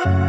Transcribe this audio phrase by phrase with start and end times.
[0.00, 0.27] Oh.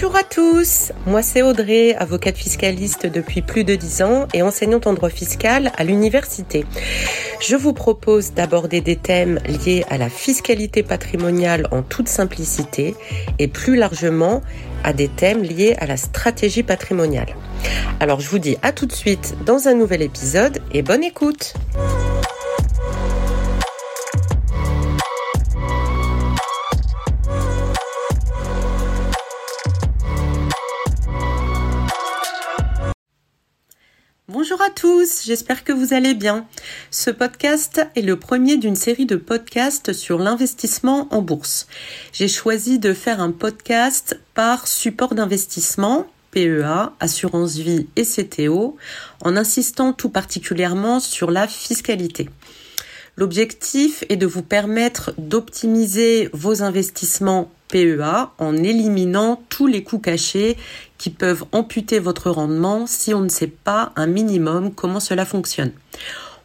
[0.00, 4.86] Bonjour à tous, moi c'est Audrey, avocate fiscaliste depuis plus de 10 ans et enseignante
[4.86, 6.64] en droit fiscal à l'université.
[7.40, 12.94] Je vous propose d'aborder des thèmes liés à la fiscalité patrimoniale en toute simplicité
[13.40, 14.40] et plus largement
[14.84, 17.34] à des thèmes liés à la stratégie patrimoniale.
[17.98, 21.54] Alors je vous dis à tout de suite dans un nouvel épisode et bonne écoute.
[34.98, 36.44] Tous, j'espère que vous allez bien.
[36.90, 41.68] Ce podcast est le premier d'une série de podcasts sur l'investissement en bourse.
[42.12, 48.76] J'ai choisi de faire un podcast par support d'investissement, PEA, assurance vie et CTO,
[49.22, 52.28] en insistant tout particulièrement sur la fiscalité.
[53.16, 60.56] L'objectif est de vous permettre d'optimiser vos investissements PEA en éliminant tous les coûts cachés
[60.96, 65.72] qui peuvent amputer votre rendement si on ne sait pas un minimum comment cela fonctionne.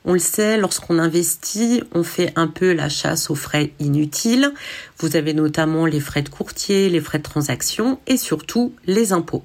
[0.05, 4.51] On le sait, lorsqu'on investit, on fait un peu la chasse aux frais inutiles.
[4.99, 9.44] Vous avez notamment les frais de courtier, les frais de transaction et surtout les impôts.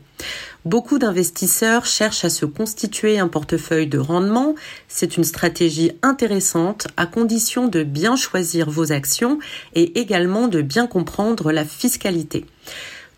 [0.68, 4.54] Beaucoup d'investisseurs cherchent à se constituer un portefeuille de rendement.
[4.86, 9.38] C'est une stratégie intéressante à condition de bien choisir vos actions
[9.74, 12.44] et également de bien comprendre la fiscalité.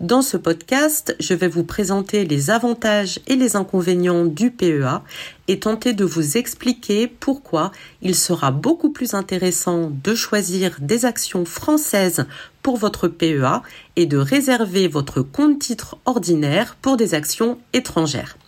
[0.01, 5.03] Dans ce podcast, je vais vous présenter les avantages et les inconvénients du PEA
[5.47, 7.70] et tenter de vous expliquer pourquoi
[8.01, 12.25] il sera beaucoup plus intéressant de choisir des actions françaises
[12.62, 13.61] pour votre PEA
[13.97, 18.39] et de réserver votre compte titre ordinaire pour des actions étrangères.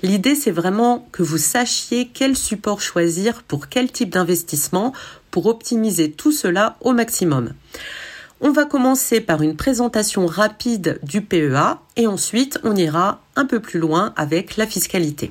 [0.00, 4.94] L'idée, c'est vraiment que vous sachiez quel support choisir pour quel type d'investissement
[5.30, 7.52] pour optimiser tout cela au maximum.
[8.44, 13.60] On va commencer par une présentation rapide du PEA et ensuite on ira un peu
[13.60, 15.30] plus loin avec la fiscalité.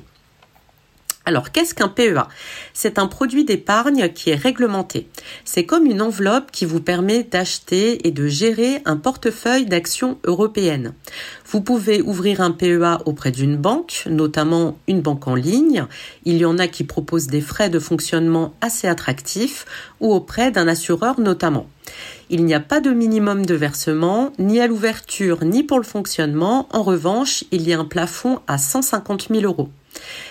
[1.26, 2.26] Alors, qu'est-ce qu'un PEA
[2.72, 5.08] C'est un produit d'épargne qui est réglementé.
[5.44, 10.94] C'est comme une enveloppe qui vous permet d'acheter et de gérer un portefeuille d'actions européennes.
[11.46, 15.84] Vous pouvez ouvrir un PEA auprès d'une banque, notamment une banque en ligne.
[16.24, 19.66] Il y en a qui proposent des frais de fonctionnement assez attractifs
[20.00, 21.66] ou auprès d'un assureur notamment.
[22.34, 26.66] Il n'y a pas de minimum de versement, ni à l'ouverture, ni pour le fonctionnement.
[26.70, 29.68] En revanche, il y a un plafond à 150 000 euros.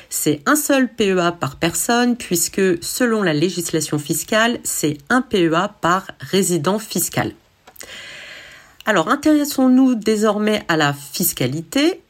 [0.09, 6.07] C'est un seul PEA par personne puisque selon la législation fiscale, c'est un PEA par
[6.19, 7.33] résident fiscal.
[8.87, 12.01] Alors intéressons-nous désormais à la fiscalité.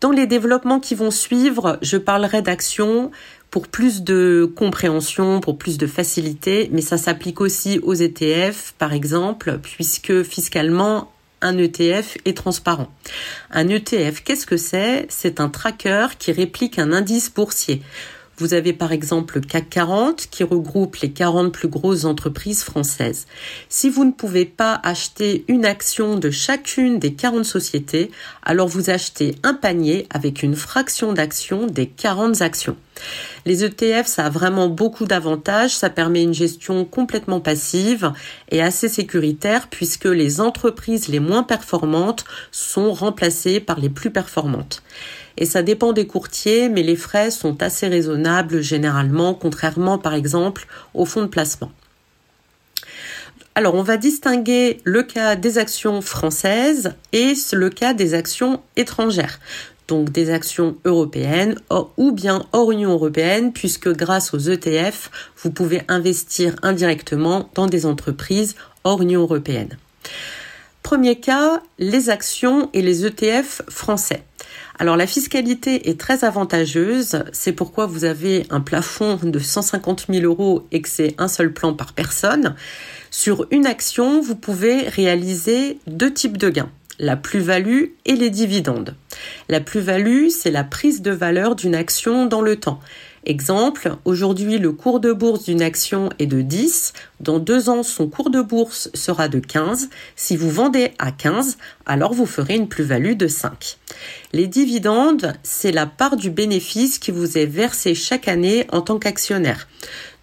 [0.00, 3.12] Dans les développements qui vont suivre, je parlerai d'actions
[3.50, 8.92] pour plus de compréhension, pour plus de facilité, mais ça s'applique aussi aux ETF, par
[8.92, 11.10] exemple, puisque fiscalement,
[11.42, 12.88] un ETF est transparent.
[13.50, 15.06] Un ETF, qu'est-ce que c'est?
[15.08, 17.82] C'est un tracker qui réplique un indice boursier.
[18.36, 23.26] Vous avez par exemple le CAC 40 qui regroupe les 40 plus grosses entreprises françaises.
[23.68, 28.10] Si vous ne pouvez pas acheter une action de chacune des 40 sociétés,
[28.42, 32.78] alors vous achetez un panier avec une fraction d'action des 40 actions.
[33.46, 35.74] Les ETF, ça a vraiment beaucoup d'avantages.
[35.74, 38.12] Ça permet une gestion complètement passive
[38.50, 44.82] et assez sécuritaire puisque les entreprises les moins performantes sont remplacées par les plus performantes.
[45.36, 50.66] Et ça dépend des courtiers, mais les frais sont assez raisonnables généralement, contrairement par exemple
[50.94, 51.72] aux fonds de placement.
[53.56, 59.40] Alors, on va distinguer le cas des actions françaises et le cas des actions étrangères
[59.90, 61.56] donc des actions européennes
[61.96, 65.10] ou bien hors Union européenne, puisque grâce aux ETF,
[65.42, 69.76] vous pouvez investir indirectement dans des entreprises hors Union européenne.
[70.84, 74.22] Premier cas, les actions et les ETF français.
[74.78, 80.24] Alors la fiscalité est très avantageuse, c'est pourquoi vous avez un plafond de 150 000
[80.24, 82.54] euros et que c'est un seul plan par personne.
[83.10, 86.70] Sur une action, vous pouvez réaliser deux types de gains
[87.00, 88.94] la plus-value et les dividendes.
[89.48, 92.78] La plus-value, c'est la prise de valeur d'une action dans le temps.
[93.26, 98.08] Exemple, aujourd'hui le cours de bourse d'une action est de 10, dans deux ans son
[98.08, 102.68] cours de bourse sera de 15, si vous vendez à 15, alors vous ferez une
[102.68, 103.78] plus-value de 5.
[104.32, 108.98] Les dividendes, c'est la part du bénéfice qui vous est versé chaque année en tant
[108.98, 109.68] qu'actionnaire.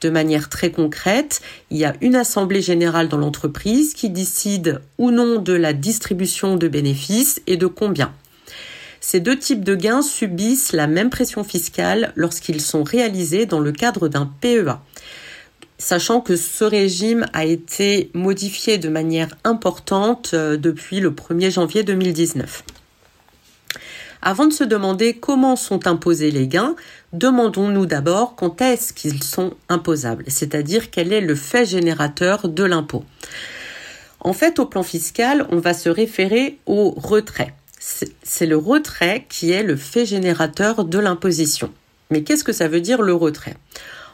[0.01, 1.41] De manière très concrète,
[1.71, 6.55] il y a une assemblée générale dans l'entreprise qui décide ou non de la distribution
[6.55, 8.13] de bénéfices et de combien.
[8.99, 13.71] Ces deux types de gains subissent la même pression fiscale lorsqu'ils sont réalisés dans le
[13.71, 14.79] cadre d'un PEA
[15.77, 21.83] sachant que ce régime a été modifié de manière importante euh, depuis le 1er janvier
[21.83, 22.63] 2019.
[24.21, 26.75] Avant de se demander comment sont imposés les gains,
[27.13, 33.05] demandons-nous d'abord quand est-ce qu'ils sont imposables, c'est-à-dire quel est le fait générateur de l'impôt.
[34.19, 37.53] En fait, au plan fiscal, on va se référer au retrait.
[37.79, 41.71] C'est le retrait qui est le fait générateur de l'imposition.
[42.09, 43.55] Mais qu'est-ce que ça veut dire le retrait?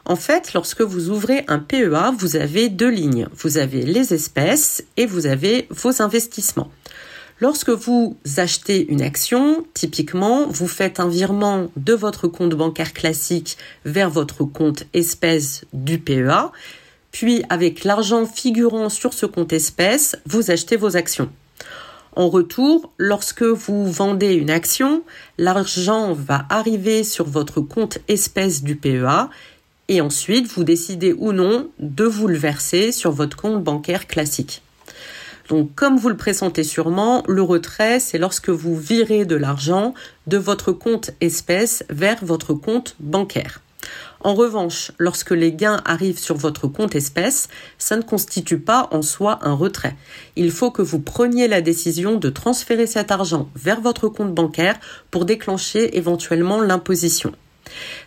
[0.06, 3.28] En fait, lorsque vous ouvrez un PEA, vous avez deux lignes.
[3.38, 6.70] Vous avez les espèces et vous avez vos investissements.
[7.44, 13.58] Lorsque vous achetez une action, typiquement, vous faites un virement de votre compte bancaire classique
[13.84, 16.54] vers votre compte espèce du PEA,
[17.12, 21.30] puis avec l'argent figurant sur ce compte espèce, vous achetez vos actions.
[22.16, 25.04] En retour, lorsque vous vendez une action,
[25.38, 29.30] l'argent va arriver sur votre compte espèce du PEA
[29.90, 34.63] et ensuite vous décidez ou non de vous le verser sur votre compte bancaire classique.
[35.54, 39.94] Donc, comme vous le pressentez sûrement, le retrait, c'est lorsque vous virez de l'argent
[40.26, 43.62] de votre compte espèce vers votre compte bancaire.
[44.22, 49.04] En revanche, lorsque les gains arrivent sur votre compte espèce, ça ne constitue pas en
[49.04, 49.96] soi un retrait.
[50.36, 54.80] Il faut que vous preniez la décision de transférer cet argent vers votre compte bancaire
[55.12, 57.32] pour déclencher éventuellement l'imposition.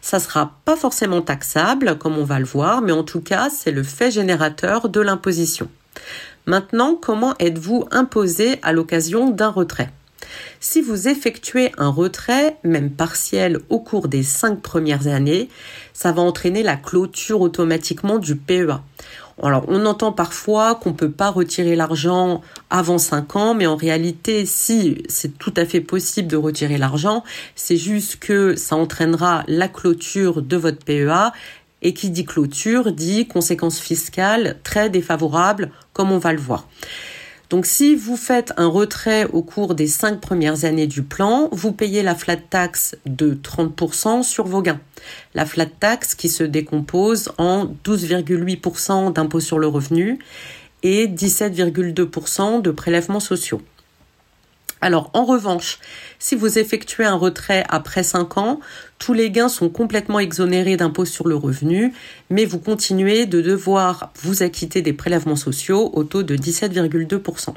[0.00, 3.70] Ça sera pas forcément taxable, comme on va le voir, mais en tout cas, c'est
[3.70, 5.68] le fait générateur de l'imposition.
[6.46, 9.90] Maintenant, comment êtes-vous imposé à l'occasion d'un retrait?
[10.60, 15.48] Si vous effectuez un retrait, même partiel, au cours des cinq premières années,
[15.92, 18.80] ça va entraîner la clôture automatiquement du PEA.
[19.42, 22.40] Alors, on entend parfois qu'on ne peut pas retirer l'argent
[22.70, 27.22] avant 5 ans, mais en réalité, si c'est tout à fait possible de retirer l'argent,
[27.54, 31.32] c'est juste que ça entraînera la clôture de votre PEA
[31.86, 36.66] et qui dit clôture dit conséquences fiscales très défavorables, comme on va le voir.
[37.48, 41.70] Donc si vous faites un retrait au cours des cinq premières années du plan, vous
[41.70, 44.80] payez la flat tax de 30% sur vos gains.
[45.34, 50.18] La flat tax qui se décompose en 12,8% d'impôt sur le revenu
[50.82, 53.62] et 17,2% de prélèvements sociaux.
[54.80, 55.78] Alors en revanche,
[56.18, 58.60] si vous effectuez un retrait après 5 ans,
[58.98, 61.94] tous les gains sont complètement exonérés d'impôt sur le revenu,
[62.28, 67.54] mais vous continuez de devoir vous acquitter des prélèvements sociaux au taux de 17,2%.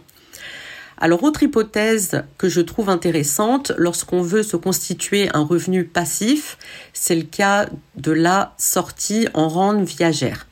[1.01, 6.57] Alors autre hypothèse que je trouve intéressante lorsqu'on veut se constituer un revenu passif,
[6.93, 10.45] c'est le cas de la sortie en rente viagère.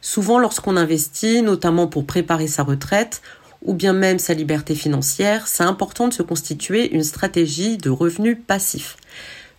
[0.00, 3.22] Souvent lorsqu'on investit, notamment pour préparer sa retraite,
[3.68, 8.38] ou bien même sa liberté financière, c'est important de se constituer une stratégie de revenus
[8.46, 8.96] passifs.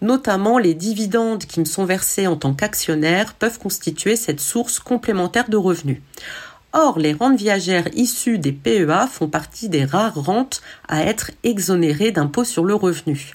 [0.01, 5.47] Notamment, les dividendes qui me sont versés en tant qu'actionnaire peuvent constituer cette source complémentaire
[5.47, 6.01] de revenus.
[6.73, 12.11] Or, les rentes viagères issues des PEA font partie des rares rentes à être exonérées
[12.11, 13.33] d'impôt sur le revenu.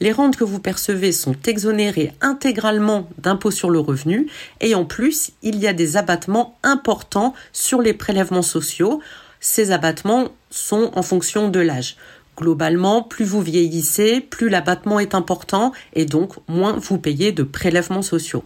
[0.00, 4.28] Les rentes que vous percevez sont exonérées intégralement d'impôt sur le revenu
[4.62, 9.00] et en plus, il y a des abattements importants sur les prélèvements sociaux
[9.44, 11.96] ces abattements sont en fonction de l'âge.
[12.36, 18.02] Globalement, plus vous vieillissez, plus l'abattement est important et donc moins vous payez de prélèvements
[18.02, 18.42] sociaux.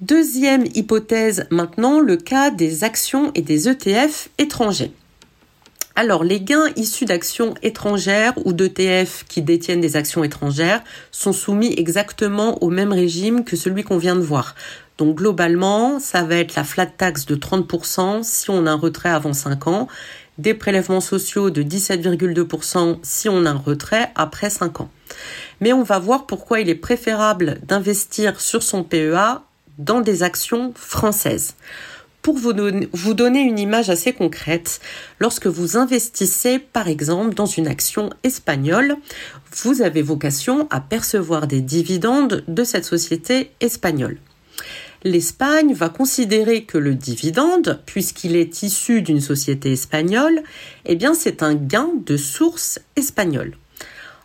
[0.00, 4.92] Deuxième hypothèse maintenant, le cas des actions et des ETF étrangers.
[5.96, 11.74] Alors, les gains issus d'actions étrangères ou d'ETF qui détiennent des actions étrangères sont soumis
[11.76, 14.54] exactement au même régime que celui qu'on vient de voir.
[14.98, 19.08] Donc globalement, ça va être la flat tax de 30% si on a un retrait
[19.08, 19.88] avant 5 ans,
[20.38, 24.90] des prélèvements sociaux de 17,2% si on a un retrait après 5 ans.
[25.60, 29.42] Mais on va voir pourquoi il est préférable d'investir sur son PEA
[29.78, 31.54] dans des actions françaises.
[32.20, 32.52] Pour vous
[33.14, 34.80] donner, une image assez concrète,
[35.20, 38.96] lorsque vous investissez par exemple dans une action espagnole,
[39.62, 44.18] vous avez vocation à percevoir des dividendes de cette société espagnole
[45.04, 50.42] l'Espagne va considérer que le dividende, puisqu'il est issu d'une société espagnole,
[50.84, 53.56] eh bien c'est un gain de source espagnole.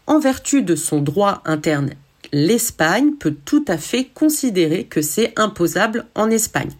[0.08, 1.92] En vertu de son droit interne,
[2.32, 6.72] l'Espagne peut tout à fait considérer que c'est imposable en Espagne.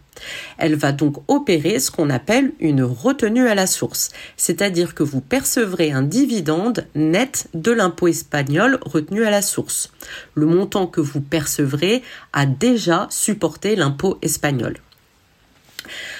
[0.58, 5.22] Elle va donc opérer ce qu'on appelle une retenue à la source, c'est-à-dire que vous
[5.22, 9.92] percevrez un dividende net de l'impôt espagnol retenu à la source.
[10.36, 12.04] Le montant que vous percevrez
[12.34, 14.78] a déjà supporté l'impôt espagnol.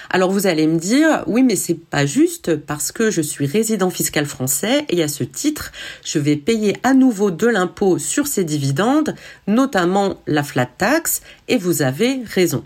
[0.10, 3.90] Alors vous allez me dire, oui, mais c'est pas juste parce que je suis résident
[3.90, 5.72] fiscal français et à ce titre,
[6.06, 9.16] je vais payer à nouveau de l'impôt sur ces dividendes,
[9.48, 12.64] notamment la flat tax, et vous avez raison.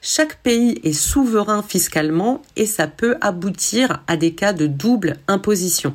[0.00, 5.94] Chaque pays est souverain fiscalement et ça peut aboutir à des cas de double imposition.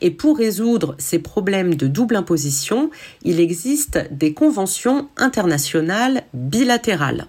[0.00, 2.90] Et pour résoudre ces problèmes de double imposition,
[3.22, 7.26] il existe des conventions internationales bilatérales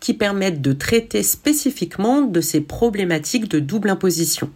[0.00, 4.50] qui permettent de traiter spécifiquement de ces problématiques de double imposition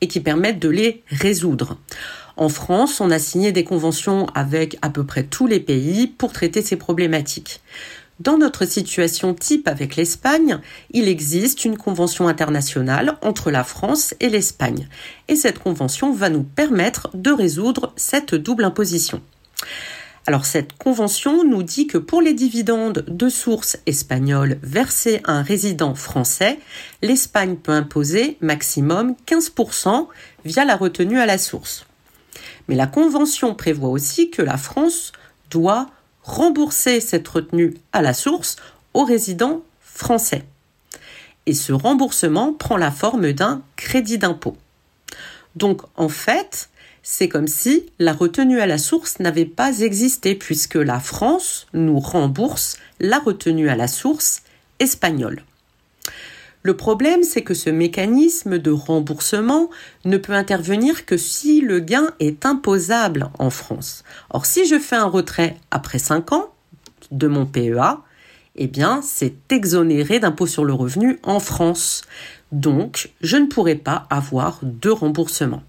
[0.00, 1.76] et qui permettent de les résoudre.
[2.36, 6.32] En France, on a signé des conventions avec à peu près tous les pays pour
[6.32, 7.60] traiter ces problématiques.
[8.20, 10.60] Dans notre situation type avec l'Espagne,
[10.92, 14.88] il existe une convention internationale entre la France et l'Espagne.
[15.26, 19.20] Et cette convention va nous permettre de résoudre cette double imposition.
[20.26, 25.42] Alors cette convention nous dit que pour les dividendes de source espagnole versés à un
[25.42, 26.60] résident français,
[27.02, 30.06] l'Espagne peut imposer maximum 15%
[30.44, 31.84] via la retenue à la source.
[32.68, 35.12] Mais la convention prévoit aussi que la France
[35.50, 35.88] doit
[36.24, 38.56] rembourser cette retenue à la source
[38.94, 40.44] aux résidents français.
[41.46, 44.56] Et ce remboursement prend la forme d'un crédit d'impôt.
[45.54, 46.70] Donc en fait,
[47.02, 52.00] c'est comme si la retenue à la source n'avait pas existé puisque la France nous
[52.00, 54.42] rembourse la retenue à la source
[54.78, 55.42] espagnole.
[56.64, 59.68] Le problème, c'est que ce mécanisme de remboursement
[60.06, 64.02] ne peut intervenir que si le gain est imposable en France.
[64.30, 66.54] Or, si je fais un retrait après 5 ans
[67.10, 68.00] de mon PEA,
[68.56, 72.00] eh bien, c'est exonéré d'impôt sur le revenu en France.
[72.50, 75.62] Donc, je ne pourrai pas avoir de remboursement.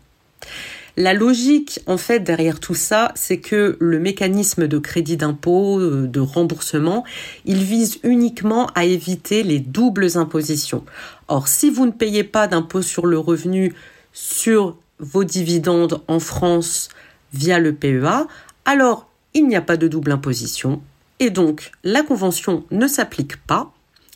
[0.98, 6.08] La logique, en fait, derrière tout ça, c'est que le mécanisme de crédit d'impôt, euh,
[6.08, 7.04] de remboursement,
[7.44, 10.86] il vise uniquement à éviter les doubles impositions.
[11.28, 13.74] Or, si vous ne payez pas d'impôt sur le revenu
[14.14, 16.88] sur vos dividendes en France
[17.34, 18.28] via le PEA,
[18.64, 20.82] alors il n'y a pas de double imposition
[21.20, 23.74] et donc la convention ne s'applique pas,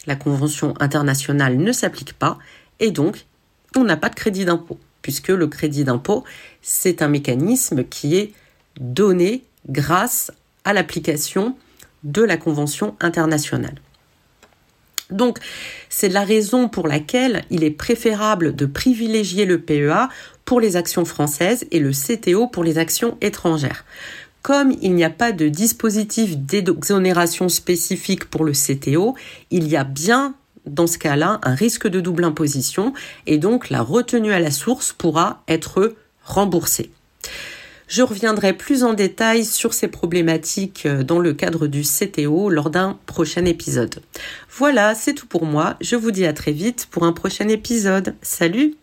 [0.08, 2.38] la convention internationale ne s'applique pas
[2.80, 3.26] et donc
[3.76, 4.80] on n'a pas de crédit d'impôt
[5.10, 6.24] puisque le crédit d'impôt,
[6.62, 8.32] c'est un mécanisme qui est
[8.80, 10.32] donné grâce
[10.66, 11.56] à l'application
[12.04, 13.74] de la Convention internationale.
[15.10, 15.40] Donc,
[15.90, 20.10] c'est la raison pour laquelle il est préférable de privilégier le PEA
[20.46, 23.86] pour les actions françaises et le CTO pour les actions étrangères.
[24.44, 29.16] Comme il n'y a pas de dispositif d'exonération spécifique pour le CTO,
[29.50, 30.36] il y a bien
[30.74, 32.94] dans ce cas-là un risque de double imposition
[33.26, 36.92] et donc la retenue à la source pourra être remboursée.
[37.88, 42.70] Je reviendrai plus en détail sur ces problématiques euh, dans le cadre du CTO lors
[42.70, 44.04] d'un prochain épisode.
[44.52, 45.76] Voilà, c'est tout pour moi.
[45.82, 48.16] Je vous dis à très vite pour un prochain épisode.
[48.22, 48.76] Salut